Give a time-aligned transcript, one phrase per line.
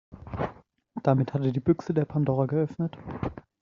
[1.03, 2.97] Damit hat er die Büchse der Pandora geöffnet.